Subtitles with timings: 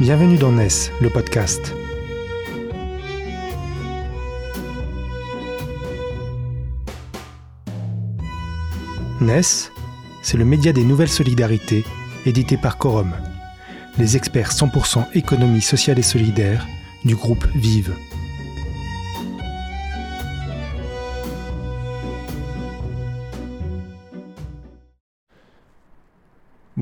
[0.00, 0.68] Bienvenue dans NES,
[1.00, 1.74] le podcast.
[9.20, 9.40] NES,
[10.22, 11.82] c'est le média des nouvelles solidarités,
[12.26, 13.12] édité par Corum,
[13.98, 16.64] les experts 100% économie sociale et solidaire
[17.04, 17.92] du groupe Vive.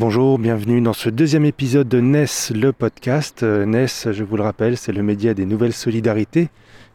[0.08, 3.42] Bonjour, bienvenue dans ce deuxième épisode de NES, le podcast.
[3.42, 6.48] Euh, NES, je vous le rappelle, c'est le média des nouvelles solidarités,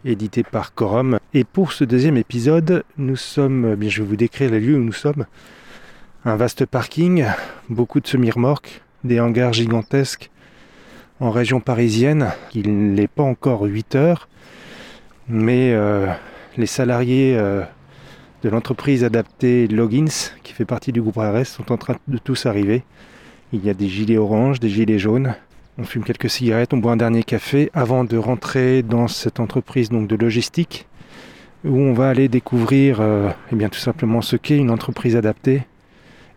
[0.06, 1.20] édité par Corum.
[1.34, 4.82] Et pour ce deuxième épisode, nous sommes, bien je vais vous décrire les lieux où
[4.82, 5.26] nous sommes.
[6.24, 7.26] Un vaste parking,
[7.68, 10.32] beaucoup de semi-remorques, des hangars gigantesques
[11.20, 12.30] en région parisienne.
[12.56, 14.30] Il n'est pas encore 8 heures,
[15.28, 16.08] mais euh,
[16.56, 17.62] les salariés euh,
[18.44, 22.46] de l'entreprise adaptée Logins, qui fait partie du groupe RS, sont en train de tous
[22.46, 22.84] arriver.
[23.54, 25.36] Il y a des gilets oranges, des gilets jaunes.
[25.78, 29.90] On fume quelques cigarettes, on boit un dernier café avant de rentrer dans cette entreprise
[29.90, 30.88] de logistique
[31.64, 35.64] où on va aller découvrir euh, eh bien, tout simplement ce qu'est une entreprise adaptée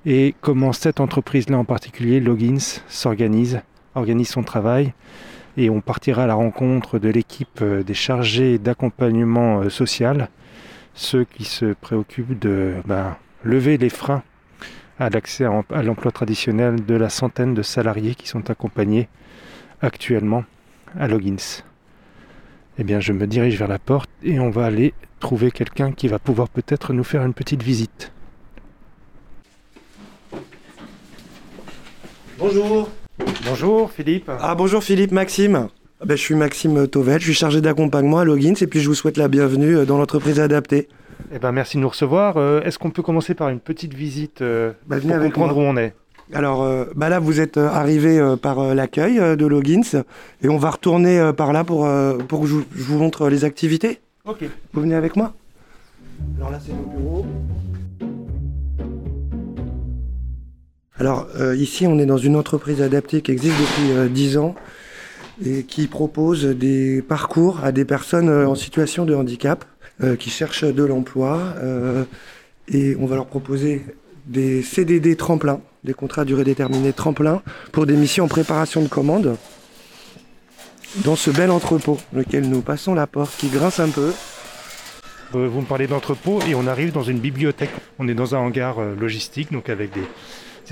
[0.05, 3.62] et comment cette entreprise-là en particulier, Logins, s'organise,
[3.94, 4.92] organise son travail.
[5.56, 10.28] Et on partira à la rencontre de l'équipe euh, des chargés d'accompagnement euh, social
[10.95, 14.23] ceux qui se préoccupent de ben, lever les freins
[14.98, 19.09] à l'accès à l'emploi traditionnel de la centaine de salariés qui sont accompagnés
[19.83, 20.45] actuellement
[20.98, 21.62] à Logins.
[22.78, 26.09] Eh bien, je me dirige vers la porte et on va aller trouver quelqu'un qui
[26.09, 28.12] va pouvoir peut-être nous faire une petite visite.
[32.39, 32.89] Bonjour.
[33.47, 34.31] Bonjour Philippe.
[34.41, 35.69] Ah bonjour Philippe, Maxime.
[36.05, 38.88] Ah ben, je suis Maxime Tovel, je suis chargé d'accompagnement à Logins et puis je
[38.88, 40.86] vous souhaite la bienvenue euh, dans l'entreprise adaptée.
[41.34, 42.36] Eh ben, merci de nous recevoir.
[42.36, 45.64] Euh, est-ce qu'on peut commencer par une petite visite euh, Bah, pour avec comprendre moi.
[45.64, 45.94] où on est?
[46.32, 46.66] Alors
[46.97, 50.03] bah là vous êtes arrivé par l'accueil de Logins
[50.42, 51.87] et on va retourner par là pour,
[52.28, 54.00] pour que je, vous- je vous montre les activités.
[54.26, 54.42] Ok.
[54.72, 55.34] Vous venez avec moi?
[56.38, 57.26] Alors là c'est nos bureaux.
[60.98, 64.54] Alors euh, ici on est dans une entreprise adaptée qui existe depuis euh, 10 ans
[65.45, 69.65] et qui propose des parcours à des personnes euh, en situation de handicap
[70.03, 72.05] euh, qui cherchent de l'emploi euh,
[72.69, 73.84] et on va leur proposer
[74.27, 78.89] des CDD tremplins, des contrats à durée déterminée tremplins pour des missions en préparation de
[78.89, 79.37] commande
[81.05, 84.12] dans ce bel entrepôt lequel nous passons la porte qui grince un peu.
[85.33, 87.72] Vous me parlez d'entrepôt et on arrive dans une bibliothèque.
[87.99, 90.05] On est dans un hangar logistique, donc avec des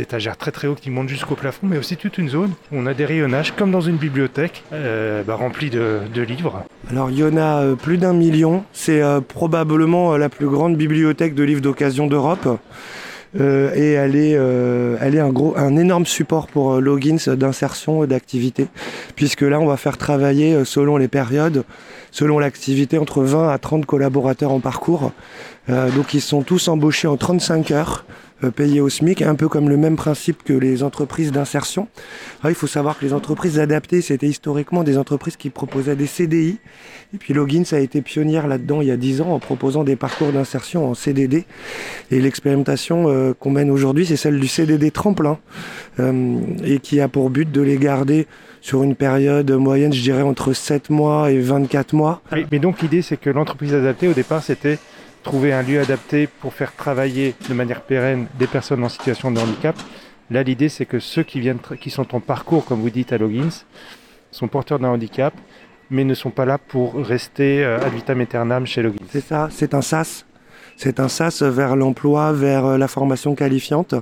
[0.00, 2.86] étagères très très hautes qui montent jusqu'au plafond, mais aussi toute une zone où on
[2.86, 6.64] a des rayonnages comme dans une bibliothèque, euh, bah, remplie de, livres.
[6.90, 8.64] Alors il y en a euh, plus d'un million.
[8.72, 12.58] C'est euh, probablement euh, la plus grande bibliothèque de livres d'occasion d'Europe.
[13.34, 18.66] Et elle est, un, gros, énorme support pour logins d'insertion et d'activité.
[19.16, 21.64] Puisque là, on va faire travailler selon les périodes,
[22.10, 25.12] selon l'activité, entre 20 à 30 collaborateurs en parcours.
[25.68, 28.04] Donc ils sont tous embauchés en 35 heures,
[28.50, 31.88] payés au SMIC, un peu comme le même principe que les entreprises d'insertion.
[32.40, 36.06] Alors, il faut savoir que les entreprises adaptées, c'était historiquement des entreprises qui proposaient des
[36.06, 36.58] CDI.
[37.14, 39.96] Et puis Logins a été pionnière là-dedans il y a 10 ans en proposant des
[39.96, 41.44] parcours d'insertion en CDD.
[42.10, 45.38] Et l'expérimentation euh, qu'on mène aujourd'hui, c'est celle du CDD tremplin
[46.00, 48.26] euh, et qui a pour but de les garder
[48.62, 52.22] sur une période moyenne, je dirais, entre 7 mois et 24 mois.
[52.50, 54.78] Mais donc l'idée c'est que l'entreprise adaptée au départ c'était
[55.22, 59.40] trouver un lieu adapté pour faire travailler de manière pérenne des personnes en situation de
[59.40, 59.76] handicap.
[60.30, 63.18] Là l'idée c'est que ceux qui, viennent, qui sont en parcours, comme vous dites à
[63.18, 63.64] Logins,
[64.30, 65.34] sont porteurs d'un handicap,
[65.90, 69.04] mais ne sont pas là pour rester euh, ad vitam aeternam chez Logins.
[69.10, 70.26] C'est ça, c'est un SAS.
[70.76, 73.94] C'est un SAS vers l'emploi, vers euh, la formation qualifiante,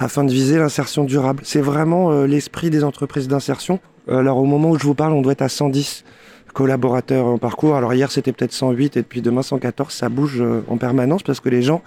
[0.00, 1.42] afin de viser l'insertion durable.
[1.44, 3.78] C'est vraiment euh, l'esprit des entreprises d'insertion.
[4.08, 6.04] Alors au moment où je vous parle, on doit être à 110
[6.54, 7.74] collaborateurs en parcours.
[7.76, 9.92] Alors hier c'était peut-être 108 et depuis demain 114.
[9.92, 11.82] Ça bouge euh, en permanence parce que les gens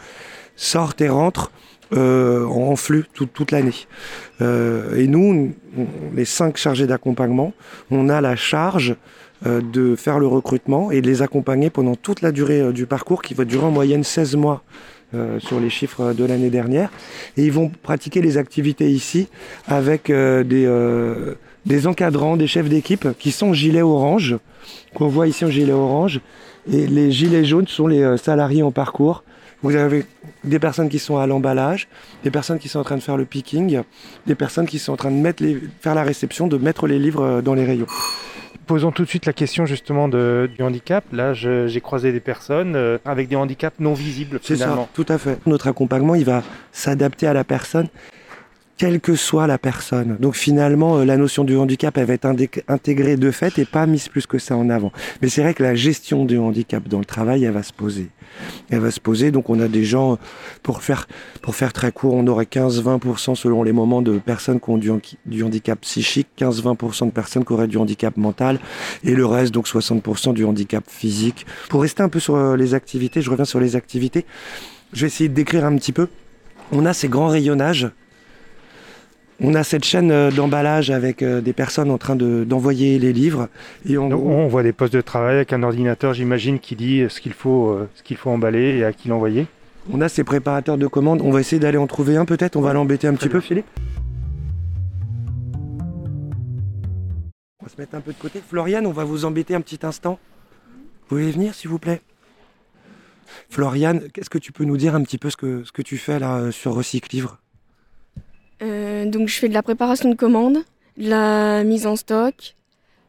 [0.55, 1.51] sortent et rentrent
[1.93, 3.73] euh, en flux tout- toute l'année.
[4.41, 5.53] Euh, et nous,
[6.13, 7.53] les cinq chargés d'accompagnement,
[7.89, 8.95] on a la charge
[9.45, 13.35] de faire le recrutement et de les accompagner pendant toute la durée du parcours qui
[13.35, 14.63] va durer en moyenne 16 mois
[15.37, 16.89] sur les chiffres de l'année dernière.
[17.37, 19.27] Et ils vont pratiquer les activités ici
[19.67, 20.67] avec des,
[21.67, 24.37] des encadrants, des chefs d'équipe qui sont gilets orange,
[24.93, 26.21] qu'on voit ici en gilet orange.
[26.71, 29.23] Et les gilets jaunes sont les euh, salariés en parcours.
[29.63, 30.05] Vous avez
[30.43, 31.87] des personnes qui sont à l'emballage,
[32.23, 33.81] des personnes qui sont en train de faire le picking,
[34.27, 36.99] des personnes qui sont en train de mettre les, faire la réception, de mettre les
[36.99, 37.87] livres euh, dans les rayons.
[38.67, 41.05] Posons tout de suite la question justement de- du handicap.
[41.13, 45.17] Là, j'ai croisé des personnes euh, avec des handicaps non visibles C'est ça, tout à
[45.17, 45.39] fait.
[45.45, 46.43] Notre accompagnement, il va
[46.73, 47.87] s'adapter à la personne
[48.77, 50.17] quelle que soit la personne.
[50.19, 52.27] Donc finalement, euh, la notion du handicap, elle va être
[52.67, 54.91] intégrée de fait et pas mise plus que ça en avant.
[55.21, 58.09] Mais c'est vrai que la gestion du handicap dans le travail, elle va se poser.
[58.69, 59.31] Elle va se poser.
[59.31, 60.19] Donc on a des gens,
[60.61, 61.07] pour faire,
[61.41, 64.91] pour faire très court, on aurait 15-20% selon les moments de personnes qui ont du,
[65.25, 68.59] du handicap psychique, 15-20% de personnes qui auraient du handicap mental
[69.03, 71.47] et le reste, donc 60% du handicap physique.
[71.69, 74.25] Pour rester un peu sur euh, les activités, je reviens sur les activités.
[74.93, 76.07] Je vais essayer de décrire un petit peu.
[76.71, 77.89] On a ces grands rayonnages
[79.39, 83.49] on a cette chaîne euh, d'emballage avec euh, des personnes en train d'envoyer les livres.
[83.87, 84.47] Et on...
[84.47, 87.89] voit des postes de travail avec un ordinateur, j'imagine, qui dit ce qu'il faut, euh,
[87.95, 89.47] ce qu'il faut emballer et à qui l'envoyer.
[89.93, 91.21] On a ces préparateurs de commandes.
[91.21, 92.55] On va essayer d'aller en trouver un peut-être.
[92.55, 93.67] On va l'embêter un petit peu, Philippe.
[97.61, 98.41] On va se mettre un peu de côté.
[98.45, 100.19] Floriane, on va vous embêter un petit instant.
[101.01, 102.01] Vous pouvez venir, s'il vous plaît?
[103.49, 105.97] Floriane, qu'est-ce que tu peux nous dire un petit peu ce que, ce que tu
[105.97, 107.39] fais là sur Recycle Livre?
[108.61, 110.59] Euh, donc je fais de la préparation de commandes,
[110.97, 112.55] de la mise en stock,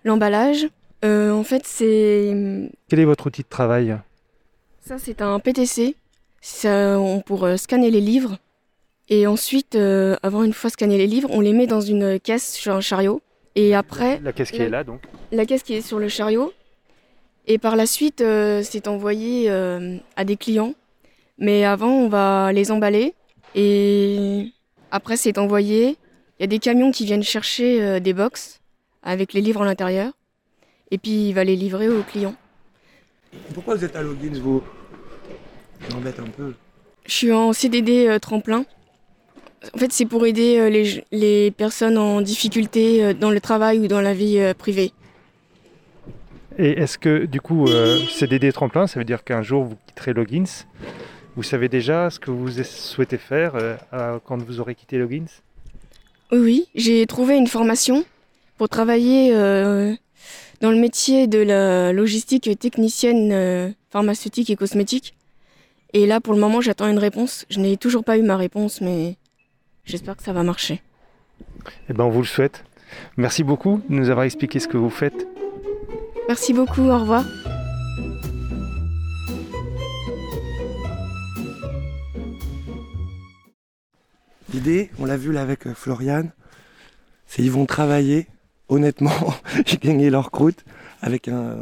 [0.04, 0.68] l'emballage.
[1.04, 2.70] Euh, en fait, c'est.
[2.88, 3.96] Quel est votre outil de travail
[4.84, 5.94] Ça, c'est un PTC.
[6.40, 8.38] Ça, on pour euh, scanner les livres.
[9.10, 9.74] Et ensuite,
[10.22, 13.22] avant une fois scanné les livres, on les met dans une caisse sur un chariot.
[13.54, 14.20] Et après.
[14.22, 15.00] La caisse qui est là, donc
[15.32, 16.52] La caisse qui est sur le chariot.
[17.46, 20.74] Et par la suite, c'est envoyé à des clients.
[21.38, 23.14] Mais avant, on va les emballer.
[23.54, 24.52] Et
[24.90, 25.96] après, c'est envoyé.
[26.38, 28.60] Il y a des camions qui viennent chercher euh, des box
[29.02, 30.12] avec les livres à l'intérieur.
[30.90, 32.34] Et puis, il va les livrer aux clients.
[33.54, 34.62] Pourquoi vous êtes à Logins, vous?
[35.92, 36.54] M'embête un peu.
[37.06, 38.64] Je suis en CDD euh, tremplin.
[39.74, 43.88] En fait, c'est pour aider euh, les, les, personnes en difficulté dans le travail ou
[43.88, 44.92] dans la vie privée.
[46.56, 47.66] Et est-ce que, du coup,
[48.10, 50.64] CDD tremplin, ça veut dire qu'un jour vous quitterez Logins
[51.38, 55.30] vous savez déjà ce que vous souhaitez faire euh, quand vous aurez quitté Logins
[56.32, 58.04] Oui, j'ai trouvé une formation
[58.56, 59.94] pour travailler euh,
[60.60, 65.14] dans le métier de la logistique technicienne euh, pharmaceutique et cosmétique.
[65.92, 67.46] Et là, pour le moment, j'attends une réponse.
[67.50, 69.14] Je n'ai toujours pas eu ma réponse, mais
[69.84, 70.82] j'espère que ça va marcher.
[71.88, 72.64] Eh bien, on vous le souhaite.
[73.16, 75.28] Merci beaucoup de nous avoir expliqué ce que vous faites.
[76.26, 77.24] Merci beaucoup, au revoir.
[84.52, 86.30] L'idée, on l'a vu là avec euh, Floriane,
[87.26, 88.26] c'est qu'ils vont travailler,
[88.68, 89.34] honnêtement,
[89.66, 90.64] ils gagner leur croûte
[91.02, 91.56] avec un,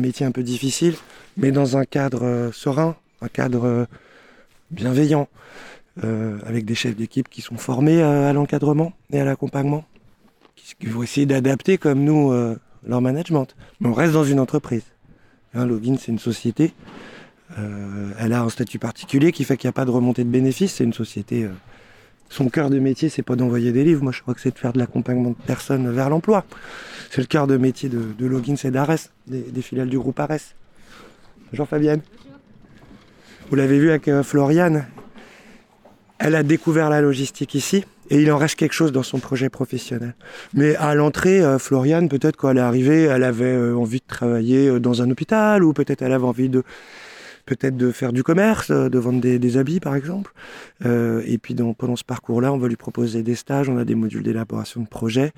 [0.00, 0.96] métier un peu difficile,
[1.36, 3.84] mais dans un cadre euh, serein, un cadre euh,
[4.70, 5.28] bienveillant,
[6.46, 9.84] avec des chefs d'équipe qui sont formés à l'encadrement et à l'accompagnement,
[10.54, 12.32] qui, vont essayer d'adapter comme nous
[12.86, 13.48] leur management.
[13.80, 14.84] Mais on reste dans une entreprise.
[15.54, 16.72] Un Login, c'est une société.
[17.56, 20.74] elle a un statut particulier qui fait qu'il n'y a pas de remontée de bénéfices.
[20.74, 21.48] C'est une société
[22.28, 24.02] son cœur de métier, c'est pas d'envoyer des livres.
[24.02, 26.44] Moi, je crois que c'est de faire de l'accompagnement de personnes vers l'emploi.
[27.10, 30.54] C'est le cœur de métier de, de Login, c'est d'Ares, des, filiales du groupe Ares.
[31.52, 32.02] Jean-Fabienne.
[33.48, 34.86] Vous l'avez vu avec euh, Floriane.
[36.18, 39.48] Elle a découvert la logistique ici et il en reste quelque chose dans son projet
[39.48, 40.14] professionnel.
[40.52, 44.06] Mais à l'entrée, euh, Floriane, peut-être quand elle est arrivée, elle avait euh, envie de
[44.06, 46.62] travailler dans un hôpital ou peut-être elle avait envie de
[47.48, 50.32] peut-être de faire du commerce, euh, de vendre des, habits par exemple.
[50.84, 53.94] Euh, et puis pendant ce parcours-là, on va lui proposer des stages, on a des
[53.94, 55.32] modules d'élaboration de projet.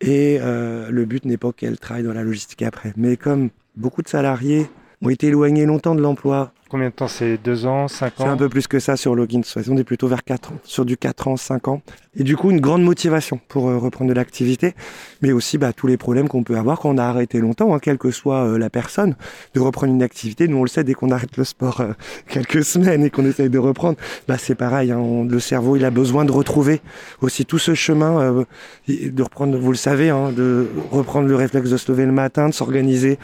[0.00, 2.94] Et euh, le but n'est pas qu'elle travaille dans la logistique après.
[2.96, 4.66] Mais comme beaucoup de salariés
[5.02, 8.30] ont été éloignés longtemps de l'emploi Combien de temps C'est deux ans, cinq ans C'est
[8.30, 9.42] un peu plus que ça sur Login.
[9.68, 11.82] On est plutôt vers quatre ans, sur du 4 ans, 5 ans.
[12.16, 14.74] Et du coup, une grande motivation pour euh, reprendre de l'activité,
[15.20, 17.78] mais aussi bah, tous les problèmes qu'on peut avoir quand on a arrêté longtemps, hein,
[17.78, 19.16] quelle que soit euh, la personne,
[19.52, 20.48] de reprendre une activité.
[20.48, 21.92] Nous, on le sait, dès qu'on arrête le sport euh,
[22.28, 24.92] quelques semaines et qu'on essaye de reprendre, bah, c'est pareil.
[24.92, 26.80] Hein, le cerveau, il a besoin de retrouver
[27.20, 28.46] aussi tout ce chemin,
[28.88, 32.48] de reprendre, vous le savez, hein, de reprendre le réflexe de se lever le matin,
[32.48, 33.18] de s'organiser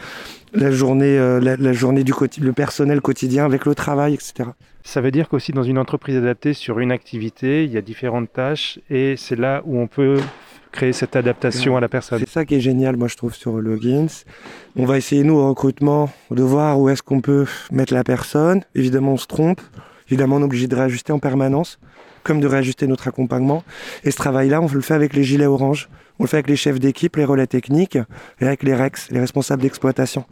[0.53, 4.49] la journée, euh, la, journée du le personnel quotidien avec le travail, etc.
[4.83, 8.31] Ça veut dire qu'aussi dans une entreprise adaptée sur une activité, il y a différentes
[8.31, 10.19] tâches et c'est là où on peut
[10.71, 12.19] créer cette adaptation à la personne.
[12.19, 14.07] C'est ça qui est génial, moi je trouve, sur Logins.
[14.75, 18.61] On va essayer, nous, au recrutement, de voir où est-ce qu'on peut mettre la personne.
[18.75, 19.61] Évidemment, on se trompe.
[20.09, 21.79] Évidemment, on est obligé de réajuster en permanence
[22.23, 23.63] comme de réajuster notre accompagnement.
[24.03, 25.89] Et ce travail-là, on le fait avec les gilets orange,
[26.19, 27.97] on le fait avec les chefs d'équipe, les relais techniques,
[28.39, 30.25] et avec les REX, les responsables d'exploitation.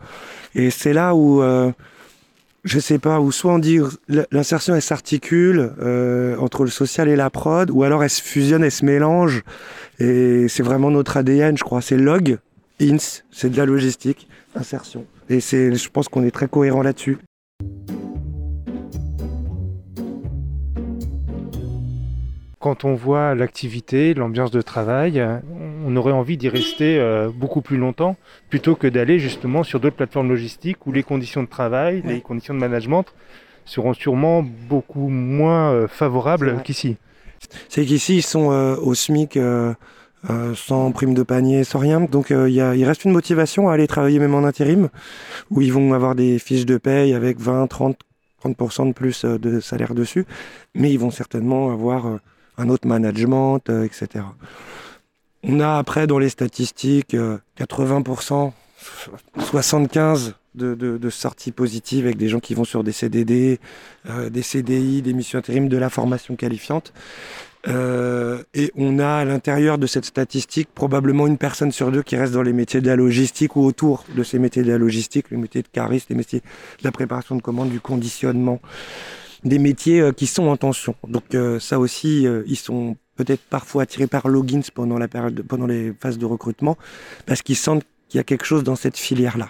[0.56, 1.72] Et c'est là où, euh,
[2.64, 3.80] je sais pas, où soit on dit
[4.32, 8.64] l'insertion elle s'articule euh, entre le social et la prod, ou alors elle se fusionne,
[8.64, 9.44] elle se mélange.
[10.00, 11.82] Et c'est vraiment notre ADN, je crois.
[11.82, 12.38] C'est log,
[12.82, 15.06] ins, c'est de la logistique, insertion.
[15.30, 17.18] Et c'est, je pense qu'on est très cohérent là-dessus.
[22.60, 25.24] Quand on voit l'activité, l'ambiance de travail,
[25.86, 28.16] on aurait envie d'y rester euh, beaucoup plus longtemps
[28.50, 32.56] plutôt que d'aller justement sur d'autres plateformes logistiques où les conditions de travail, les conditions
[32.56, 33.06] de management
[33.66, 36.98] seront sûrement beaucoup moins euh, favorables qu'ici.
[37.70, 39.38] C'est qu'ici, ils sont euh, au SMIC
[40.56, 42.02] sans prime de panier, sans rien.
[42.02, 44.90] Donc il, y a, il reste une motivation à aller travailler même en intérim,
[45.52, 47.98] où ils vont avoir des fiches de paye avec 20, 30,
[48.44, 50.26] 30% de plus de salaire dessus.
[50.74, 52.20] Mais ils vont certainement avoir
[52.58, 54.26] un autre management, euh, etc.
[55.44, 57.16] On a après dans les statistiques
[57.58, 58.52] 80%,
[59.38, 63.60] euh, 75% de, sorties positives avec des gens qui vont sur des CDD,
[64.10, 66.94] euh, des CDI, des missions intérim, de la formation qualifiante.
[67.68, 72.34] et on a à l'intérieur de cette statistique probablement une personne sur deux qui reste
[72.34, 75.38] dans les métiers de la logistique ou autour de ces métiers de la logistique, les
[75.38, 78.60] métiers de cariste, les métiers de la préparation de commandes, du conditionnement,
[79.44, 80.96] des métiers euh, qui sont en tension.
[81.08, 85.42] Donc euh, ça aussi, euh, ils sont peut-être parfois attirés par logins pendant la période,
[85.48, 86.78] pendant les phases de recrutement,
[87.26, 89.50] parce qu'ils sentent qu'il y a quelque chose dans cette filière-là.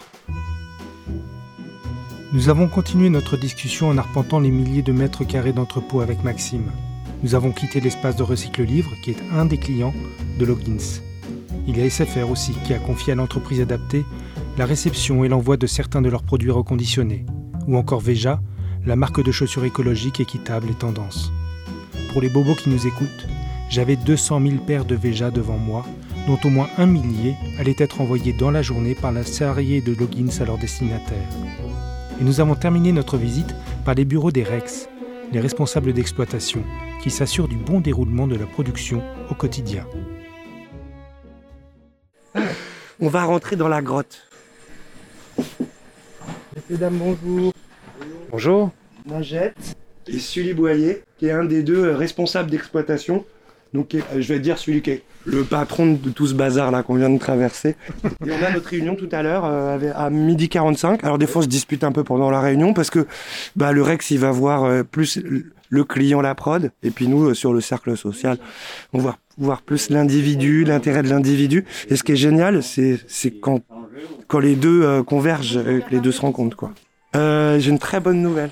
[2.33, 6.71] Nous avons continué notre discussion en arpentant les milliers de mètres carrés d'entrepôts avec Maxime.
[7.23, 9.93] Nous avons quitté l'espace de Recycle Livre, qui est un des clients
[10.37, 11.01] de Logins.
[11.67, 14.05] Il y a SFR aussi, qui a confié à l'entreprise adaptée
[14.57, 17.25] la réception et l'envoi de certains de leurs produits reconditionnés,
[17.67, 18.41] ou encore Veja,
[18.87, 21.33] la marque de chaussures écologiques équitable et tendance.
[22.13, 23.27] Pour les bobos qui nous écoutent,
[23.69, 25.85] j'avais 200 000 paires de Veja devant moi,
[26.25, 29.93] dont au moins un millier allait être envoyé dans la journée par la salariée de
[29.93, 31.27] Logins à leur destinataire.
[32.19, 33.53] Et nous avons terminé notre visite
[33.83, 34.87] par les bureaux des REX,
[35.33, 36.63] les responsables d'exploitation,
[37.03, 39.85] qui s'assurent du bon déroulement de la production au quotidien.
[43.01, 44.29] On va rentrer dans la grotte.
[46.69, 47.53] Mesdames, bonjour.
[48.29, 48.71] Bonjour.
[49.05, 49.55] Najette
[50.07, 53.23] et Sully Boyer, qui est un des deux responsables d'exploitation.
[53.73, 56.83] Donc, euh, je vais dire celui qui est le patron de tout ce bazar là
[56.83, 57.75] qu'on vient de traverser.
[58.25, 61.03] Et on a notre réunion tout à l'heure euh, à midi 45.
[61.03, 63.07] Alors des fois on se dispute un peu pendant la réunion parce que
[63.55, 65.19] bah, le Rex il va voir euh, plus
[65.69, 68.37] le client, la prod, et puis nous sur le cercle social,
[68.93, 71.65] on va voir plus l'individu, l'intérêt de l'individu.
[71.89, 72.99] Et ce qui est génial, c'est
[73.41, 73.61] quand
[74.27, 76.71] quand les deux convergent, que les deux se rencontrent quoi.
[77.15, 78.51] Euh, j'ai une très bonne nouvelle.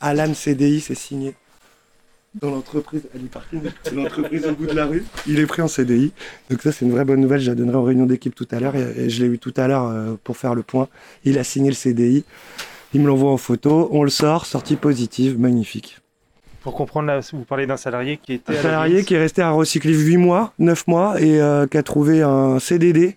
[0.00, 1.34] Alan CDI s'est signé
[2.34, 3.02] dans l'entreprise
[3.94, 5.04] l'entreprise au bout de la rue.
[5.26, 6.12] Il est pris en CDI.
[6.50, 7.40] Donc ça, c'est une vraie bonne nouvelle.
[7.40, 8.74] Je la donnerai en réunion d'équipe tout à l'heure.
[8.74, 10.88] Et, je l'ai eu tout à l'heure euh, pour faire le point.
[11.24, 12.24] Il a signé le CDI.
[12.94, 13.88] Il me l'envoie en photo.
[13.92, 14.46] On le sort.
[14.46, 15.38] Sortie positive.
[15.38, 15.98] Magnifique.
[16.62, 18.56] Pour comprendre, là, vous parlez d'un salarié qui était...
[18.56, 21.82] Un salarié qui est resté à Recyclive 8 mois, 9 mois, et euh, qui a
[21.82, 23.16] trouvé un CDD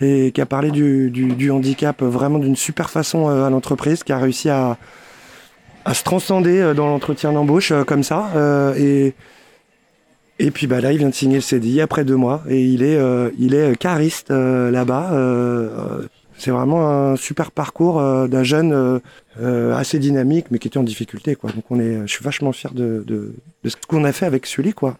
[0.00, 4.18] et qui a parlé du, handicap vraiment d'une super façon euh, à l'entreprise, qui a
[4.18, 4.76] réussi à,
[5.92, 8.30] se transcender euh, dans l'entretien d'embauche euh, comme ça.
[8.76, 9.14] et,
[10.52, 12.98] puis bah là, il vient de signer le CDI après deux mois et il est,
[13.38, 15.12] il cariste là-bas.
[16.36, 19.00] c'est vraiment un super parcours d'un jeune
[19.40, 21.38] assez dynamique, mais qui était en difficulté.
[21.42, 23.32] Donc je suis vachement fier de
[23.64, 24.74] ce qu'on a fait avec Sully.
[24.74, 24.98] Quoi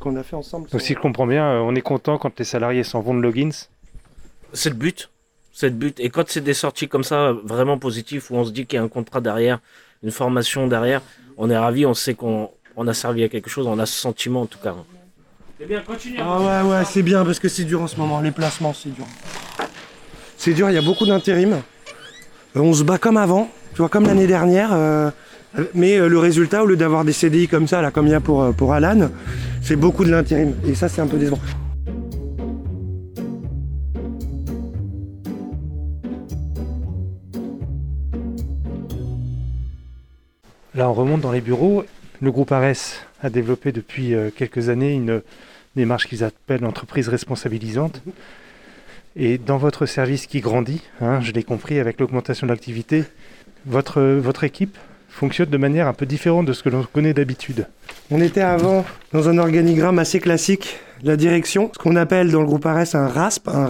[0.00, 0.68] qu'on a fait ensemble.
[0.70, 3.20] Donc, si je comprends bien, euh, on est content quand les salariés s'en vont de
[3.20, 3.50] Logins
[4.52, 5.10] C'est le but.
[5.52, 6.00] C'est le but.
[6.00, 8.80] Et quand c'est des sorties comme ça, vraiment positives, où on se dit qu'il y
[8.80, 9.60] a un contrat derrière,
[10.02, 11.02] une formation derrière,
[11.36, 12.48] on est ravi, on sait qu'on
[12.86, 14.74] a servi à quelque chose, on a ce sentiment en tout cas.
[15.58, 16.18] C'est bien, continue.
[16.18, 18.20] Ah ouais, ouais, c'est bien parce que c'est dur en ce moment.
[18.20, 19.04] Les placements, c'est dur.
[20.38, 21.52] C'est dur, il y a beaucoup d'intérim.
[22.56, 24.70] Euh, on se bat comme avant, tu vois, comme l'année dernière.
[24.72, 25.10] Euh,
[25.74, 28.20] mais le résultat, au lieu d'avoir des CDI comme ça, là, comme il y a
[28.20, 29.10] pour, pour Alan,
[29.60, 30.54] c'est beaucoup de l'intérim.
[30.66, 31.38] Et ça, c'est un peu décevant.
[40.74, 41.84] Là, on remonte dans les bureaux.
[42.20, 45.22] Le groupe ARES a développé depuis euh, quelques années une
[45.76, 48.02] démarche qu'ils appellent l'entreprise responsabilisante.
[49.16, 53.04] Et dans votre service qui grandit, hein, je l'ai compris avec l'augmentation de l'activité,
[53.66, 54.76] votre équipe
[55.10, 57.66] fonctionne de manière un peu différente de ce que l'on connaît d'habitude.
[58.10, 62.46] On était avant dans un organigramme assez classique, la direction, ce qu'on appelle dans le
[62.46, 63.66] groupe ARES un RASP, un,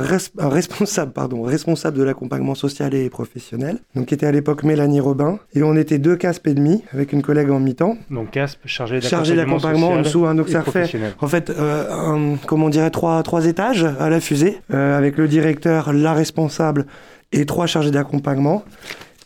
[0.49, 5.39] responsable, pardon, responsable de l'accompagnement social et professionnel, donc qui était à l'époque Mélanie Robin,
[5.55, 7.97] et on était deux CASP et demi avec une collègue en mi-temps.
[8.11, 9.01] Donc CASP chargé
[9.37, 13.47] d'accompagnement en dessous, hein, donc ça refait en fait, euh, comment on dirait, trois, trois
[13.47, 16.87] étages à la fusée, euh, avec le directeur, la responsable
[17.33, 18.65] et trois chargés d'accompagnement.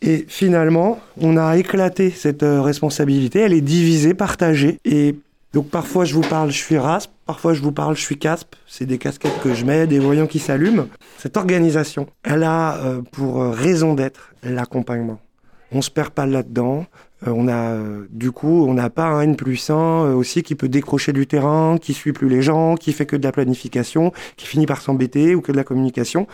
[0.03, 3.41] Et finalement, on a éclaté cette euh, responsabilité.
[3.41, 4.79] Elle est divisée, partagée.
[4.85, 5.17] Et
[5.55, 8.57] donc parfois je vous parle, je suis RASP, parfois je vous parle, je suis CASP.
[8.67, 10.89] C'est des casquettes que je mets, des voyants qui s'allument.
[11.19, 15.21] Cette organisation, elle a euh, pour euh, raison d'être l'accompagnement.
[15.71, 16.87] On se perd pas là-dedans.
[17.27, 20.43] Euh, on a, euh, du coup, on n'a pas un N plus 1 euh, aussi
[20.43, 23.33] qui peut décrocher du terrain, qui suit plus les gens, qui fait que de la
[23.33, 26.27] planification, qui finit par s'embêter ou que de la communication.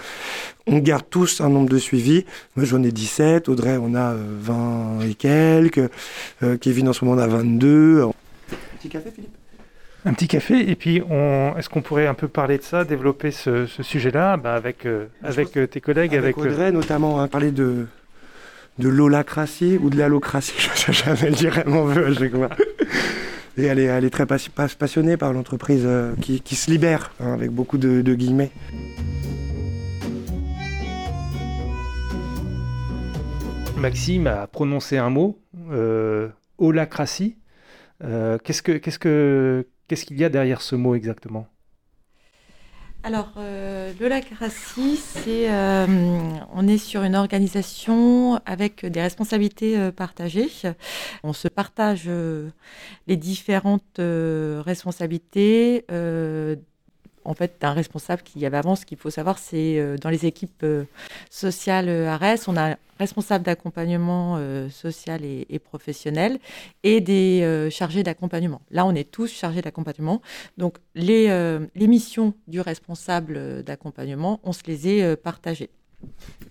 [0.67, 2.25] On garde tous un nombre de suivis.
[2.57, 3.49] Moi, j'en ai 17.
[3.49, 5.91] Audrey, on a 20 et quelques.
[6.61, 8.07] Kevin, en ce moment, on a 22.
[8.79, 9.31] Petit café, Philippe?
[10.07, 11.55] Un petit café, et puis on...
[11.59, 14.87] est-ce qu'on pourrait un peu parler de ça, développer ce, ce là avec,
[15.23, 17.87] avec tes collègues Avec, Audrey, notamment, hein, parler de,
[18.81, 22.49] de l'holacratie ou de l'allocratie, je ne sais jamais dire, elle m'en veut à.
[23.57, 28.15] Et elle est, très passionnée par l'entreprise euh, qui, se libère, hein, avec beaucoup de,
[28.15, 28.51] guillemets.
[33.77, 35.39] Maxime a prononcé un mot,
[35.71, 36.29] euh.
[38.03, 41.47] Euh, qu'est-ce, que, qu'est-ce, que, qu'est-ce qu'il y a derrière ce mot exactement?
[43.03, 45.87] Alors, euh, l'holacratie, c'est euh,
[46.53, 50.49] on est sur une organisation avec des responsabilités euh, partagées.
[51.25, 52.51] On se partage euh,
[53.07, 55.87] les différentes responsabilités
[57.25, 58.77] en fait d'un responsable qui y avait avant.
[58.77, 60.85] Ce qu'il faut savoir, c'est euh, dans les équipes euh,
[61.31, 64.39] sociales euh, ARES, on a un responsable d'accompagnement
[64.71, 66.39] social et, professionnel
[66.83, 68.61] et des chargés d'accompagnement.
[68.71, 70.21] Là, on est tous chargés d'accompagnement.
[70.59, 71.29] Donc, les,
[71.75, 75.71] les, missions du responsable d'accompagnement, on se les est partagées.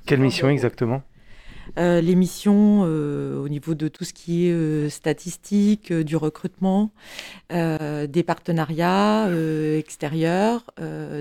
[0.08, 1.04] Quelle mission exactement?
[1.78, 6.92] Euh, les missions euh, au niveau de tout ce qui est euh, statistique, du recrutement,
[7.50, 9.30] des partenariats
[9.78, 10.64] extérieurs,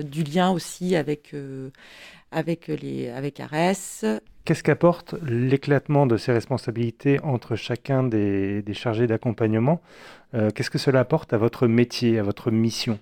[0.03, 1.33] du lien aussi avec,
[2.31, 4.21] avec, les, avec ARES.
[4.45, 9.81] Qu'est-ce qu'apporte l'éclatement de ces responsabilités entre chacun des, des chargés d'accompagnement?
[10.33, 12.99] Qu'est-ce que cela apporte à votre métier, à votre mission?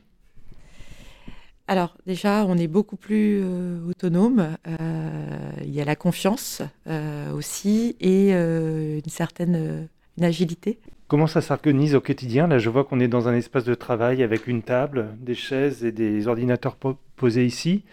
[1.68, 4.56] Alors déjà, on est beaucoup plus euh, autonome.
[4.68, 9.90] Euh, il y a la confiance euh, aussi et une certaine
[10.22, 10.80] agilité.
[11.10, 12.48] Comment ça s'organise au quotidien?
[12.48, 15.84] Là, je vois qu'on est dans un espace de travail avec une table, des chaises
[15.84, 16.78] et des ordinateurs
[17.16, 17.84] posés ici.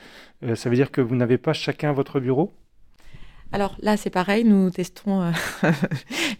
[0.55, 2.53] ça veut dire que vous n'avez pas chacun votre bureau?
[3.55, 5.31] Alors là, c'est pareil, nous testons euh,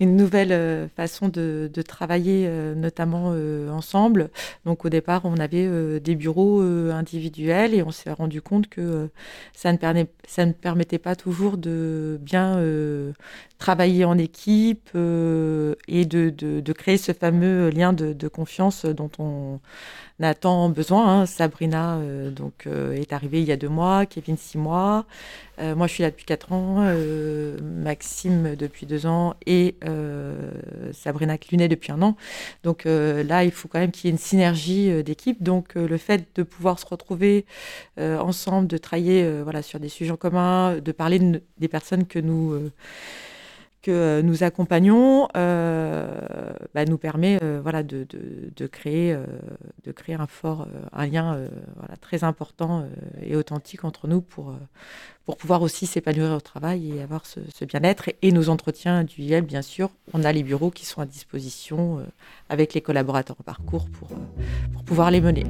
[0.01, 3.29] une nouvelle euh, façon de, travailler, euh, notamment
[3.73, 4.31] ensemble.
[4.65, 9.11] Donc au départ, on avait des bureaux individuels et on s'est rendu compte que
[9.53, 9.79] ça ne,
[10.27, 12.61] ça, ne permettait pas toujours de bien
[13.59, 19.61] travailler en équipe et de, créer ce fameux lien de confiance dont on
[20.23, 21.23] a tant besoin.
[21.23, 21.27] Hein.
[21.27, 25.07] Sabrina euh, donc, euh, est arrivée il y a deux mois, Kevin six mois.
[25.59, 26.85] Euh, moi, je suis là depuis quatre ans,
[27.63, 29.77] Maxime depuis deux ans et
[30.93, 32.17] Sabrina Clunet depuis un an.
[32.63, 35.43] Donc là, il faut quand même qu'il y ait une synergie d'équipe.
[35.43, 37.47] Donc le fait de pouvoir se retrouver
[37.99, 42.71] ensemble, de travailler voilà, sur des sujets en commun, de parler des personnes que nous
[43.85, 46.09] que euh, nous accompagnons euh,
[46.75, 48.07] bah, nous permet euh, voilà, de,
[48.67, 49.15] créer,
[49.85, 51.39] de créer un fort, un lien
[51.77, 52.87] voilà, très important
[53.23, 54.55] et authentique entre nous pour,
[55.27, 58.11] pour pouvoir aussi s'épanouir au travail et avoir ce, bien-être.
[58.23, 62.05] Et, nos entretiens individuels, bien sûr, on a les bureaux qui sont à disposition
[62.49, 64.09] avec les collaborateurs en parcours pour,
[64.73, 65.45] pour pouvoir les mener.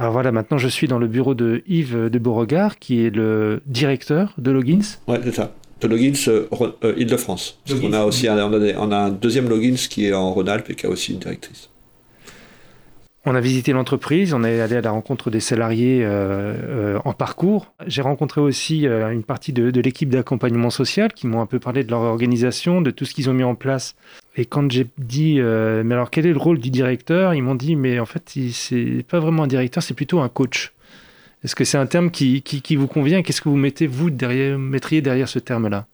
[0.00, 3.60] Alors voilà, maintenant je suis dans le bureau de Yves de Beauregard, qui est le
[3.66, 4.96] directeur de Logins.
[5.06, 5.52] Oui, c'est ça.
[5.82, 6.46] De Logins euh,
[6.84, 7.60] euh, Île-de-France.
[7.82, 10.86] On a aussi un, on a un deuxième Logins qui est en Rhône-Alpes et qui
[10.86, 11.68] a aussi une directrice.
[13.26, 17.74] On a visité l'entreprise, on est allé à la rencontre des salariés euh, en parcours.
[17.86, 21.90] J'ai rencontré aussi une partie de, l'équipe d'accompagnement social qui m'ont un peu parlé de
[21.90, 23.96] leur organisation, de tout ce qu'ils ont mis en place.
[24.36, 27.74] Et quand j'ai dit, mais alors quel est le rôle du directeur Ils m'ont dit,
[27.76, 30.72] mais en fait, c'est pas vraiment un directeur, c'est plutôt un coach.
[31.42, 33.22] Est-ce que c'est un terme qui, qui, vous convient?
[33.22, 35.86] Qu'est-ce que vous mettez, vous, derrière, mettriez derrière ce terme-là?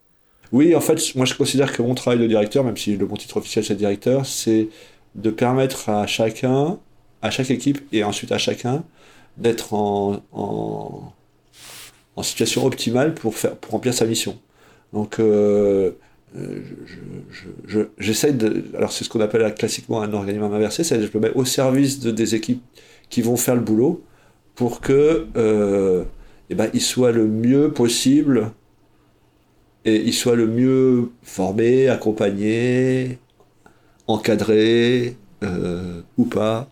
[0.52, 3.16] Oui, en fait, moi je considère que mon travail de directeur, même si le mon
[3.16, 4.68] titre officiel c'est directeur, c'est
[5.14, 6.78] de permettre à chacun
[7.22, 8.84] à chaque équipe et ensuite à chacun
[9.36, 11.12] d'être en, en,
[12.22, 14.38] situation optimale pour, faire, pour remplir sa mission.
[14.92, 15.92] Donc, euh,
[17.98, 18.64] j'essaie de.
[18.76, 22.00] Alors, c'est ce qu'on appelle classiquement un organigramme inversé, c'est-à-dire je me mets au service
[22.00, 22.62] de, des équipes
[23.08, 24.04] qui vont faire le boulot
[24.54, 26.04] pour que euh,
[26.50, 28.50] eh ben, ils soient le mieux possible
[29.84, 33.18] et ils soient le mieux formés, accompagnés,
[34.08, 36.68] encadrés euh, ou pas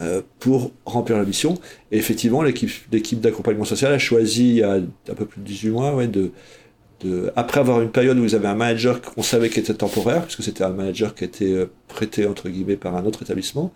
[0.00, 1.54] euh, pour remplir la mission.
[1.90, 5.70] Et effectivement, l'équipe d'accompagnement social a choisi il y a un peu plus de 18
[5.70, 6.30] mois ouais, de,
[7.36, 10.42] après avoir une période où ils avaient un manager qu'on savait qui était temporaire, puisque
[10.42, 13.72] c'était un manager qui était euh, prêté entre guillemets par un autre établissement,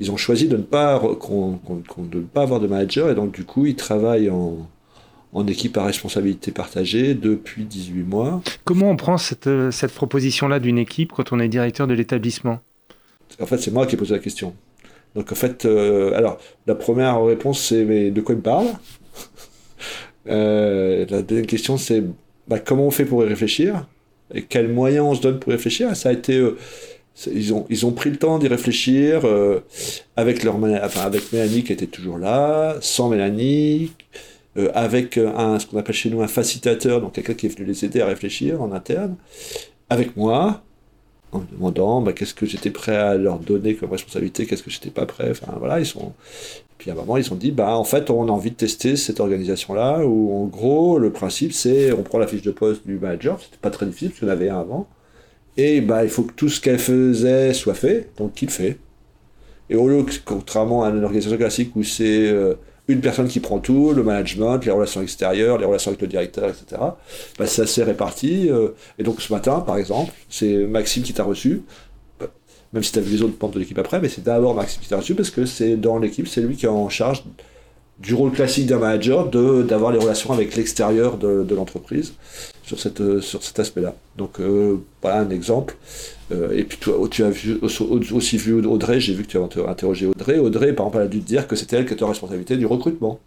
[0.00, 3.44] ils ont choisi de ne pas, de ne pas avoir de manager et donc du
[3.44, 4.68] coup ils travaillent en,
[5.32, 8.42] en équipe à responsabilité partagée depuis 18 mois.
[8.64, 12.60] Comment on prend cette, euh, cette proposition-là d'une équipe quand on est directeur de l'établissement?
[13.40, 14.54] En fait, c'est moi qui ai posé la question.
[15.14, 18.66] Donc en fait, euh, alors la première réponse c'est mais de quoi il me parle?
[20.28, 22.02] Euh, La deuxième question c'est
[22.48, 23.86] bah, comment on fait pour y réfléchir
[24.34, 25.94] et quels moyens on se donne pour y réfléchir.
[25.96, 26.42] Ça a été
[27.26, 29.22] ils ont, ils ont pris le temps d'y réfléchir
[30.16, 33.90] avec leur avec Mélanie qui était toujours là, sans Mélanie,
[34.58, 37.48] euh, avec euh, un, ce qu'on appelle chez nous un facilitateur, donc quelqu'un qui est
[37.48, 39.14] venu les aider à réfléchir en interne,
[39.88, 40.62] avec moi,
[41.32, 44.70] en me demandant bah, qu'est-ce que j'étais prêt à leur donner comme responsabilité, qu'est-ce que
[44.70, 45.30] j'étais pas prêt.
[45.30, 46.12] Enfin voilà, ils sont.
[46.78, 48.96] Puis à un moment, ils ont dit bah en fait, on a envie de tester
[48.96, 52.98] cette organisation-là, où en gros, le principe c'est on prend la fiche de poste du
[52.98, 54.88] manager, c'était pas très difficile parce qu'on avait un avant,
[55.56, 58.78] et bah il faut que tout ce qu'elle faisait soit fait, donc qu'il fait.
[59.70, 62.54] Et au lieu, contrairement à une organisation classique où c'est euh,
[62.88, 66.48] une personne qui prend tout, le management, les relations extérieures, les relations avec le directeur,
[66.48, 66.80] etc.
[67.38, 68.48] Bah, ça s'est réparti.
[68.50, 71.62] Euh, et donc ce matin, par exemple, c'est Maxime qui t'a reçu.
[72.18, 72.26] Bah,
[72.72, 74.80] même si tu as vu les autres membres de l'équipe après, mais c'est d'abord Maxime
[74.80, 77.24] qui t'a reçu parce que c'est dans l'équipe, c'est lui qui est en charge
[77.98, 82.14] du rôle classique d'un manager, de, d'avoir les relations avec l'extérieur de, l'entreprise
[82.62, 83.94] sur, cette, sur cet aspect-là.
[84.16, 85.76] Donc euh, voilà un exemple.
[86.30, 87.58] Euh, et puis toi, tu as vu,
[88.12, 90.38] aussi vu Audrey, j'ai vu que tu as interrogé Audrey.
[90.38, 92.56] Audrey, par exemple, elle a dû te dire que c'était elle qui était en responsabilité
[92.56, 93.18] du recrutement.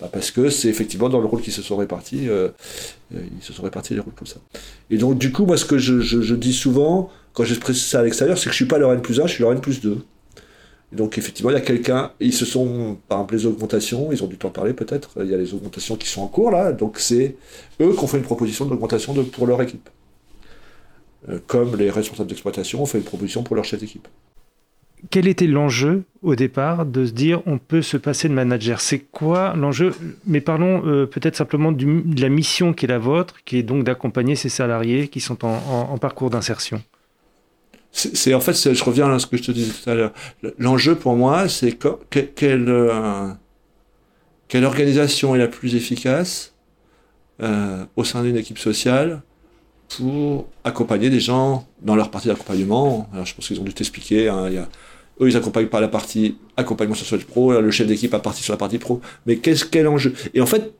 [0.00, 2.48] Bah, parce que c'est effectivement dans le rôle qu'ils se sont répartis, euh,
[3.12, 4.36] ils se sont répartis les rôles comme ça.
[4.90, 8.36] Et donc du coup, moi ce que je, dis souvent, quand j'exprime ça à l'extérieur,
[8.36, 9.98] c'est que je suis pas leur N plus 1, je suis leur N plus 2
[10.92, 14.28] donc effectivement, il y a quelqu'un, ils se sont, par exemple, les augmentations, ils ont
[14.28, 16.98] dû t'en parler peut-être, il y a les augmentations qui sont en cours là, donc
[17.00, 17.34] c'est
[17.80, 19.90] eux qui ont fait une proposition d'augmentation pour leur équipe.
[21.28, 24.06] Euh, comme les responsables d'exploitation ont fait une proposition pour leur chef d'équipe.
[25.10, 28.80] Quel était l'enjeu au départ de se dire on peut se passer de manager?
[28.80, 29.92] C'est quoi l'enjeu?
[30.26, 33.84] Mais parlons euh, peut-être simplement de la mission qui est la vôtre, qui est donc
[33.84, 36.82] d'accompagner ces salariés qui sont en parcours d'insertion
[37.96, 40.12] c'est en fait, je reviens à ce que je te disais tout à l'heure.
[40.58, 41.78] L'enjeu pour moi, c'est
[42.10, 43.28] quelle, euh,
[44.48, 46.54] quelle organisation est la plus efficace
[47.42, 49.22] euh, au sein d'une équipe sociale
[49.88, 53.08] pour accompagner des gens dans leur partie d'accompagnement.
[53.12, 54.28] Alors je pense qu'ils ont dû t'expliquer.
[54.28, 54.50] Hein,
[55.20, 58.52] eux, ils accompagnent par la partie accompagnement social pro, le chef d'équipe a partie sur
[58.52, 59.00] la partie pro.
[59.26, 60.14] Mais qu'est-ce quel enjeu?
[60.34, 60.72] Et en fait,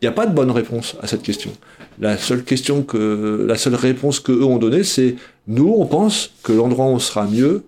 [0.00, 1.50] il n'y a pas de bonne réponse à cette question.
[1.98, 6.30] La seule question que, la seule réponse que eux ont donnée, c'est nous, on pense
[6.42, 7.64] que l'endroit où on sera mieux,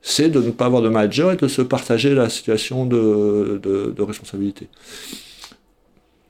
[0.00, 4.02] c'est de ne pas avoir de manager et de se partager la situation de, de,
[4.02, 4.68] responsabilité.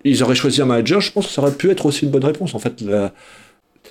[0.05, 2.25] Ils auraient choisi un manager, je pense que ça aurait pu être aussi une bonne
[2.25, 2.55] réponse.
[2.55, 2.83] En fait,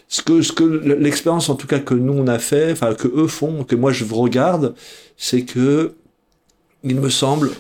[0.08, 3.08] ce que, ce que l'expérience en tout cas que nous on a fait, enfin que
[3.08, 4.76] eux font, que moi je regarde,
[5.18, 5.94] c'est que
[6.84, 7.52] il me semble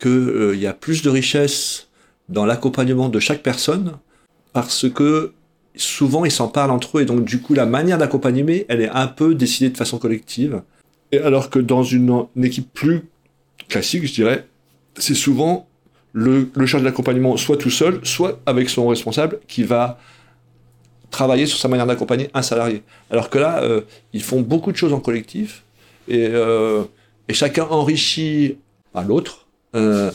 [0.00, 1.88] qu'il euh, y a plus de richesse
[2.28, 3.98] dans l'accompagnement de chaque personne
[4.52, 5.32] parce que
[5.76, 8.88] souvent ils s'en parlent entre eux et donc du coup la manière d'accompagner elle est
[8.88, 10.62] un peu décidée de façon collective.
[11.12, 13.02] Et alors que dans une, équipe plus
[13.68, 14.46] classique je dirais
[14.96, 15.68] c'est souvent
[16.12, 19.98] le, le d'accompagnement soit tout seul soit avec son responsable qui va
[21.14, 22.82] travailler sur sa manière d'accompagner un salarié.
[23.10, 25.62] Alors que là euh, ils font beaucoup de choses en collectif
[26.08, 26.84] et, euh,
[27.30, 28.58] chacun enrichit
[28.94, 30.10] à l'autre euh,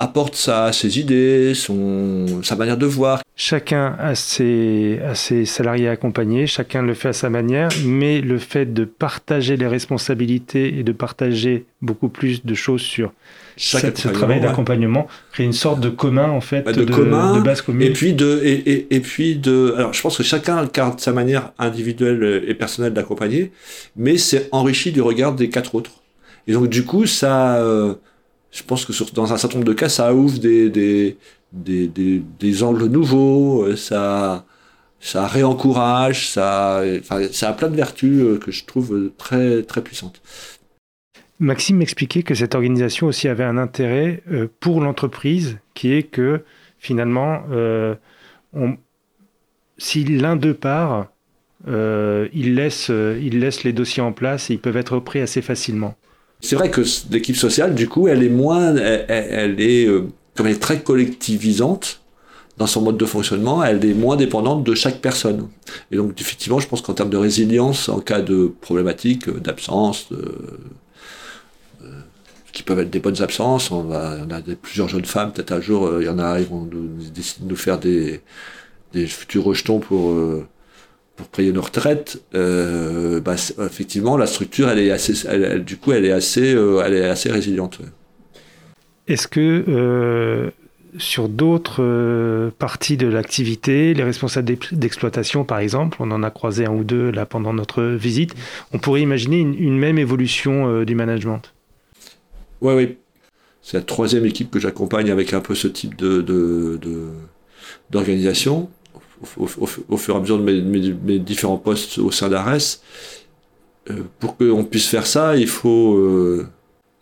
[0.00, 3.20] apporte sa, ses idées, son, sa manière de voir.
[3.36, 8.38] Chacun a ses, a ses salariés accompagnés, chacun le fait à sa manière, mais le
[8.38, 13.12] fait de partager les responsabilités et de partager beaucoup plus de choses sur
[13.58, 17.60] Chaque ce travail d'accompagnement crée une sorte de commun en fait, bah, de, de, base
[17.60, 17.86] commune.
[17.86, 21.12] Et puis de, et, et, et, puis de, alors je pense que chacun garde sa
[21.12, 23.52] manière individuelle et personnelle d'accompagner,
[23.96, 25.92] mais c'est enrichi du regard des quatre autres.
[26.46, 27.94] Et donc du coup ça, euh,
[28.50, 31.16] je pense que dans un certain nombre de cas, ça ouvre des, des,
[31.52, 34.44] des, des, des angles nouveaux, euh, ça,
[34.98, 39.82] ça réencourage, ça, enfin, ça a plein de vertus euh, que je trouve très, très
[39.82, 40.20] puissantes.
[41.38, 46.42] Maxime m'expliquait que cette organisation aussi avait un intérêt euh, pour l'entreprise, qui est que
[46.78, 47.42] finalement,
[49.76, 51.08] si l'un d'eux part,
[51.66, 55.94] il, laisse, il laisse les dossiers en place et ils peuvent être repris assez facilement.
[56.40, 60.54] C'est vrai que l'équipe sociale, du coup, elle est moins, elle, est, euh, comme elle
[60.54, 62.00] est très collectivisante
[62.56, 65.48] dans son mode de fonctionnement, elle est moins dépendante de chaque personne.
[65.90, 70.08] Et donc, effectivement, je pense qu'en termes de résilience, en cas de problématique, euh, d'absence,
[72.52, 73.70] qui peuvent être des bonnes absences.
[73.70, 76.40] On, va, on a plusieurs jeunes femmes, peut-être un jour, euh, il y en a,
[76.40, 78.20] ils vont nous, décider de nous faire des,
[79.06, 80.46] futurs rejetons pour, euh,
[81.20, 82.22] pour payer nos retraites.
[82.34, 86.82] Euh, bah, effectivement, la structure, elle est assez, elle, du coup, elle est assez, euh,
[86.84, 87.78] elle est assez résiliente.
[87.78, 87.86] Ouais.
[89.06, 90.50] Est-ce que
[90.98, 96.72] sur d'autres parties de l'activité, les responsables d'exploitation par exemple, on en a croisé un
[96.72, 98.34] ou deux là pendant notre visite,
[98.72, 101.42] on pourrait imaginer une, une même évolution du management?
[102.60, 102.96] Oui, oui.
[103.62, 106.24] C'est la troisième équipe que j'accompagne avec un peu ce type de,
[107.90, 108.70] d'organisation
[109.36, 112.78] au, fur et à mesure de mes, différents postes au sein d'Ares.
[113.90, 116.46] Euh, pour qu'on puisse faire ça, il faut, euh,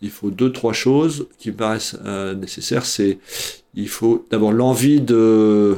[0.01, 2.85] il faut deux, trois choses qui me paraissent euh, nécessaires.
[2.85, 3.19] C'est,
[3.75, 5.75] il faut d'abord l'envie de,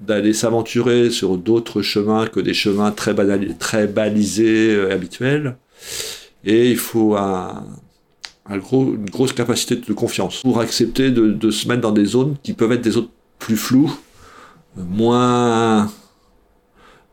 [0.00, 5.56] d'aller s'aventurer sur d'autres chemins que des chemins très, banal, très balisés, habituels.
[6.44, 7.64] Et il faut un,
[8.50, 12.72] une grosse capacité de confiance pour accepter de, se mettre dans des zones qui peuvent
[12.72, 13.92] être des zones plus floues,
[14.78, 15.90] moins,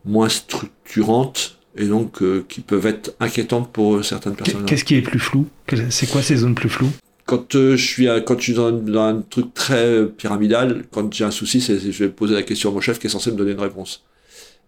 [0.06, 4.65] moins structurantes et donc euh, qui peuvent être inquiétantes pour certaines personnes.
[4.65, 5.47] Qu'est-ce qui est plus flou?
[5.89, 6.91] C'est quoi ces zones plus floues?
[7.25, 11.32] Quand euh, je suis quand je suis dans, un truc très pyramidal, quand j'ai un
[11.32, 13.51] souci, c'est je vais poser la question à mon chef qui est censé me donner
[13.51, 14.04] une réponse.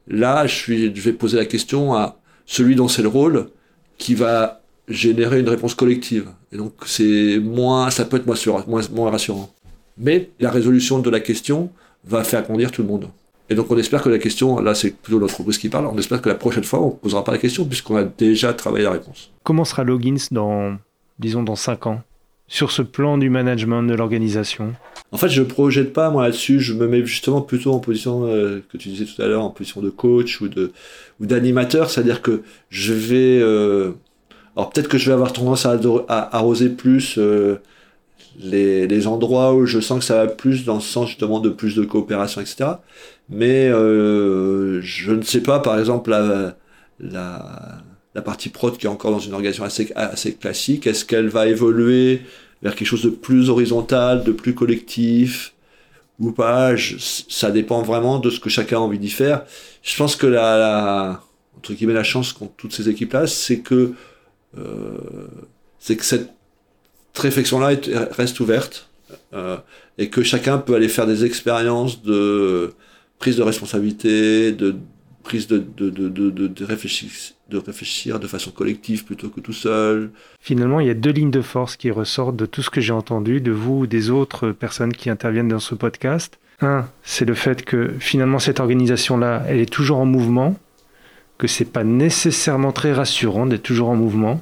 [0.07, 3.49] Là, je suis je vais poser la question à celui dont c'est le rôle
[3.97, 6.29] qui va générer une réponse collective.
[6.51, 9.53] Et donc c'est moins, ça peut être moins, moins, moins rassurant.
[9.97, 11.71] Mais la résolution de la question
[12.05, 13.07] va faire grandir tout le monde.
[13.49, 16.21] Et donc on espère que la question, là c'est plutôt l'entreprise qui parle, on espère
[16.21, 18.91] que la prochaine fois on ne posera pas la question puisqu'on a déjà travaillé la
[18.91, 19.31] réponse.
[19.43, 20.77] Comment sera Logins dans,
[21.19, 22.01] disons, dans 5 ans
[22.49, 24.73] sur ce plan du management de l'organisation?
[25.13, 28.25] En fait, je ne projette pas moi là-dessus, je me mets justement plutôt en position,
[28.25, 30.73] euh, que tu disais tout à l'heure, en position de coach ou de
[31.21, 33.93] ou d'animateur, c'est-à-dire que je vais euh,
[34.57, 35.77] alors peut-être que je vais avoir tendance à,
[36.09, 37.57] arroser plus euh,
[38.37, 41.75] les, endroits où je sens que ça va plus dans le sens justement de plus
[41.75, 42.69] de coopération, etc.
[43.29, 46.55] Mais euh, je ne sais pas, par exemple, la,
[46.99, 51.47] la, partie prod qui est encore dans une organisation assez, assez classique, est-ce qu'elle va
[51.47, 52.21] évoluer
[52.63, 55.53] vers quelque chose de plus horizontal, de plus collectif
[56.19, 56.73] ou pas?
[57.29, 59.43] Ça dépend vraiment de ce que chacun a envie d'y faire.
[59.83, 61.21] Je pense que la, la
[61.57, 63.93] entre guillemets la chance qu'ont toutes ces équipes-là, c'est que
[64.57, 64.97] euh,
[65.79, 66.36] c'est que cette
[67.19, 67.75] réflexion-là
[68.11, 68.89] reste ouverte
[69.33, 69.57] euh,
[69.97, 72.73] et que chacun peut aller faire des expériences de
[73.19, 74.75] prise de responsabilité, de
[75.23, 77.09] prise de, de, de, de, réfléchir,
[77.49, 80.09] de réfléchir de façon collective plutôt que tout seul.
[80.39, 82.93] Finalement, il y a deux lignes de force qui ressortent de tout ce que j'ai
[82.93, 86.39] entendu de vous ou des autres personnes qui interviennent dans ce podcast.
[86.61, 90.57] Un, c'est le fait que finalement cette organisation-là, elle est toujours en mouvement,
[91.37, 94.41] que c'est pas nécessairement très rassurant d'être toujours en mouvement,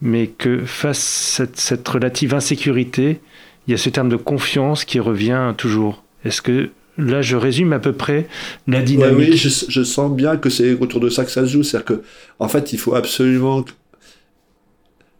[0.00, 3.20] mais que face à cette, relative insécurité,
[3.66, 6.04] il y a ce terme de confiance qui revient toujours.
[6.24, 8.28] Est-ce que là, je résume à peu près
[8.66, 9.30] la dynamique?
[9.32, 11.62] Oui, je, sens bien que c'est autour de ça que ça se joue.
[11.62, 12.02] C'est-à-dire que,
[12.38, 13.64] en fait, il faut absolument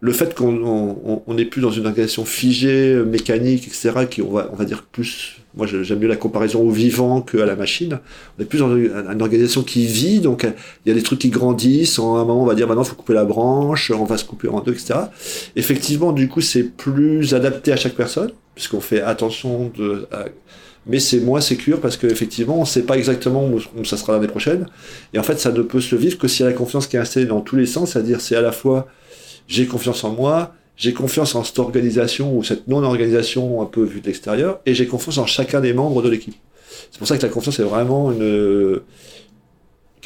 [0.07, 4.57] le fait qu'on n'est plus dans une organisation figée, mécanique, etc., qui on va, on
[4.57, 7.99] va dire plus, moi j'aime mieux la comparaison au vivant qu'à la machine.
[8.39, 11.31] On est plus dans une, organisation qui vit, donc il y a des trucs qui
[11.31, 11.99] grandissent.
[11.99, 14.25] À un moment, on va dire maintenant, il faut couper la branche, on va se
[14.25, 14.95] couper en deux, etc.
[15.57, 19.73] Effectivement, du coup, c'est plus adapté à chaque personne, puisqu'on fait attention
[20.87, 24.29] mais c'est moins sécure parce qu'effectivement, on ne sait pas exactement où, ça sera l'année
[24.29, 24.67] prochaine.
[25.13, 26.97] Et en fait, ça ne peut se vivre que s'il y a la confiance qui
[26.97, 28.87] est installée dans tous les sens, c'est-à-dire c'est à la fois
[29.47, 34.01] j'ai confiance en moi, j'ai confiance en cette organisation ou cette non-organisation un peu vue
[34.01, 36.37] de l'extérieur, et j'ai confiance en chacun des membres de l'équipe.
[36.91, 38.81] C'est pour ça que la confiance est vraiment une,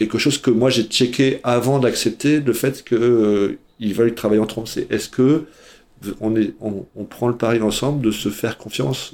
[0.01, 4.69] quelque chose que moi j'ai checké avant d'accepter le fait qu'ils euh, veulent travailler ensemble.
[4.69, 5.45] C'est est-ce que
[6.21, 9.13] on, est, on, on, prend le pari ensemble de se faire confiance,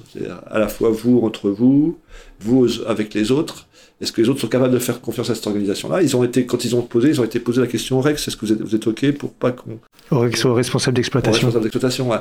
[0.49, 1.99] à la fois vous entre vous,
[2.39, 3.66] vous avec les autres,
[4.01, 6.03] est-ce que les autres sont capables de faire confiance à cette organisation-là?
[6.03, 8.29] Ils ont été, quand ils ont posé, ils ont été posé la question au Rex.
[8.29, 9.79] Est-ce que vous êtes, vous êtes ok pour pas qu'on
[10.11, 11.49] au Rex au responsable d'exploitation.
[11.49, 12.19] Responsable d'exploitation, ouais.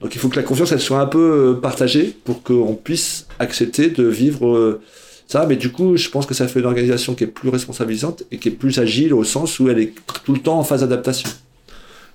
[0.00, 3.26] Donc il faut que la confiance elle soit un peu euh, partagée pour qu'on puisse
[3.38, 4.80] accepter de vivre euh,
[5.28, 5.46] ça.
[5.46, 8.38] Mais du coup, je pense que ça fait une organisation qui est plus responsabilisante et
[8.38, 9.92] qui est plus agile au sens où elle est
[10.24, 11.28] tout le temps en phase d'adaptation.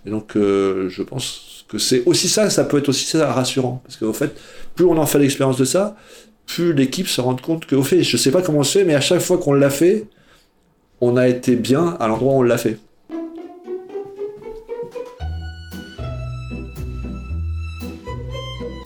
[0.05, 3.81] Et donc euh, je pense que c'est aussi ça, ça peut être aussi ça rassurant
[3.85, 4.35] parce qu'au fait,
[4.75, 5.95] plus on en fait l'expérience de ça,
[6.47, 8.95] plus l'équipe se rend compte qu'au fait, je sais pas comment on se fait, mais
[8.95, 10.05] à chaque fois qu'on l'a fait,
[11.01, 12.79] on a été bien à l'endroit où on l'a fait.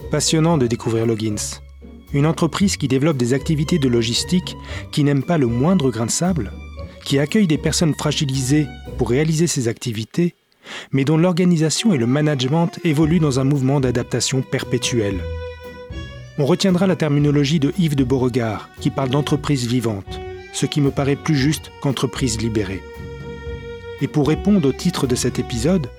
[0.09, 1.61] Passionnant de découvrir Logins.
[2.13, 4.57] Une entreprise qui développe des activités de logistique
[4.91, 6.51] qui n'aime pas le moindre grain de sable,
[7.05, 10.35] qui accueille des personnes fragilisées pour réaliser ces activités,
[10.91, 15.21] mais dont l'organisation et le management évoluent dans un mouvement d'adaptation perpétuelle.
[16.37, 20.19] On retiendra la terminologie de Yves de Beauregard, qui parle d'entreprise vivante,
[20.53, 22.81] ce qui me paraît plus juste qu'entreprise libérée.
[24.01, 25.89] Et pour répondre au titre de cet épisode,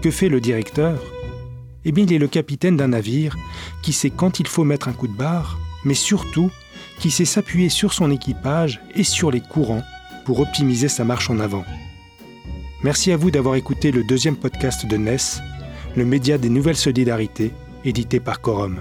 [0.00, 1.02] que fait le directeur?
[1.84, 3.36] Eh bien, il est le capitaine d'un navire
[3.82, 6.50] qui sait quand il faut mettre un coup de barre, mais surtout
[7.00, 9.82] qui sait s'appuyer sur son équipage et sur les courants
[10.24, 11.64] pour optimiser sa marche en avant.
[12.84, 15.16] Merci à vous d'avoir écouté le deuxième podcast de NES,
[15.96, 17.52] le média des nouvelles solidarités,
[17.84, 18.78] édité par Corum.